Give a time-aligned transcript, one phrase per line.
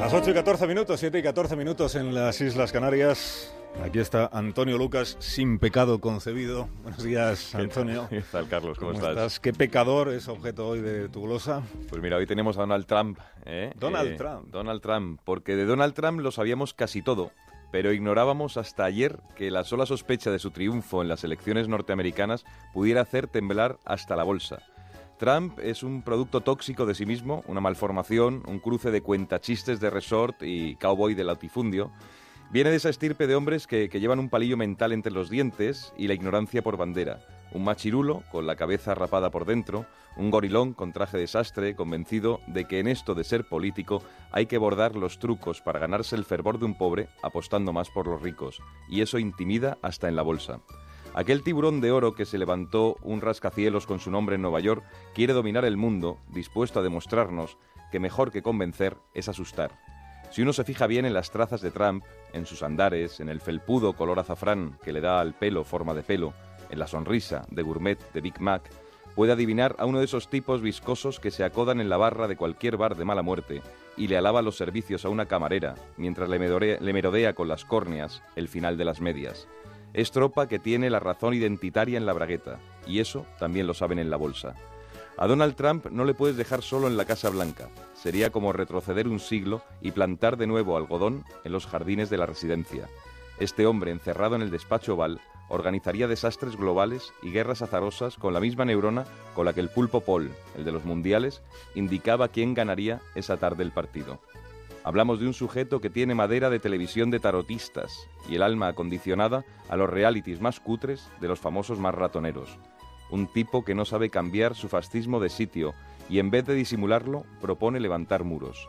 [0.00, 3.52] Las 8 y 14 minutos, 7 y 14 minutos en las Islas Canarias.
[3.82, 6.68] Aquí está Antonio Lucas, sin pecado concebido.
[6.84, 8.06] Buenos días, Antonio.
[8.10, 8.78] ¿Qué tal, Carlos?
[8.78, 9.40] ¿Cómo, estás?
[9.40, 11.62] ¿Qué pecador es objeto hoy de tu glosa?
[11.90, 13.18] Pues mira, hoy tenemos a Donald Trump.
[13.46, 13.72] ¿eh?
[13.76, 14.48] Donald Eh, Trump.
[14.50, 17.32] Donald Trump, porque de Donald Trump lo sabíamos casi todo,
[17.74, 22.44] pero ignorábamos hasta ayer que la sola sospecha de su triunfo en las elecciones norteamericanas
[22.72, 24.62] pudiera hacer temblar hasta la bolsa.
[25.18, 29.90] Trump es un producto tóxico de sí mismo, una malformación, un cruce de cuentachistes de
[29.90, 31.90] resort y cowboy de latifundio.
[32.52, 35.92] Viene de esa estirpe de hombres que, que llevan un palillo mental entre los dientes
[35.98, 37.18] y la ignorancia por bandera.
[37.54, 42.40] Un machirulo con la cabeza rapada por dentro, un gorilón con traje de sastre, convencido
[42.48, 46.24] de que en esto de ser político hay que bordar los trucos para ganarse el
[46.24, 48.60] fervor de un pobre apostando más por los ricos.
[48.88, 50.60] Y eso intimida hasta en la bolsa.
[51.14, 54.84] Aquel tiburón de oro que se levantó un rascacielos con su nombre en Nueva York
[55.14, 57.56] quiere dominar el mundo, dispuesto a demostrarnos
[57.92, 59.78] que mejor que convencer es asustar.
[60.30, 62.02] Si uno se fija bien en las trazas de Trump,
[62.32, 66.02] en sus andares, en el felpudo color azafrán que le da al pelo forma de
[66.02, 66.34] pelo,
[66.70, 68.62] en la sonrisa de gourmet de Big Mac,
[69.14, 72.36] puede adivinar a uno de esos tipos viscosos que se acodan en la barra de
[72.36, 73.62] cualquier bar de mala muerte
[73.96, 77.64] y le alaba los servicios a una camarera mientras le merodea, le merodea con las
[77.64, 79.46] córneas el final de las medias.
[79.92, 84.00] Es tropa que tiene la razón identitaria en la bragueta, y eso también lo saben
[84.00, 84.56] en la bolsa.
[85.16, 87.68] A Donald Trump no le puedes dejar solo en la Casa Blanca.
[87.94, 92.26] Sería como retroceder un siglo y plantar de nuevo algodón en los jardines de la
[92.26, 92.88] residencia.
[93.38, 98.40] Este hombre, encerrado en el despacho oval, organizaría desastres globales y guerras azarosas con la
[98.40, 101.42] misma neurona con la que el pulpo Paul, el de los mundiales,
[101.74, 104.20] indicaba quién ganaría esa tarde el partido.
[104.84, 109.44] Hablamos de un sujeto que tiene madera de televisión de tarotistas y el alma acondicionada
[109.70, 112.58] a los realities más cutres de los famosos más ratoneros.
[113.10, 115.72] Un tipo que no sabe cambiar su fascismo de sitio
[116.10, 118.68] y en vez de disimularlo propone levantar muros.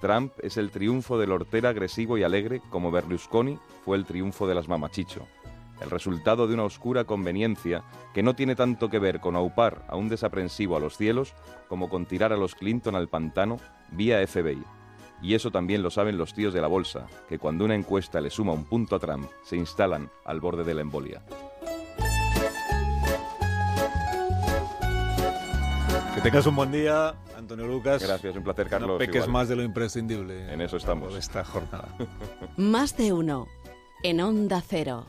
[0.00, 4.54] Trump es el triunfo del hortera agresivo y alegre como Berlusconi fue el triunfo de
[4.54, 5.26] las mamachicho.
[5.80, 7.84] El resultado de una oscura conveniencia
[8.14, 11.34] que no tiene tanto que ver con aupar a un desaprensivo a los cielos
[11.68, 13.58] como con tirar a los Clinton al pantano
[13.92, 14.62] vía FBI.
[15.20, 18.30] Y eso también lo saben los tíos de la bolsa, que cuando una encuesta le
[18.30, 21.22] suma un punto a Trump, se instalan al borde de la embolia.
[26.14, 28.02] Que tengas un buen día, Antonio Lucas.
[28.02, 28.90] Gracias, un placer, Carlos.
[28.90, 29.30] No peques igual.
[29.30, 30.52] más de lo imprescindible.
[30.52, 31.12] En eso estamos.
[31.12, 31.88] De esta jornada.
[32.56, 33.46] Más de uno.
[34.02, 35.06] En Onda Cero.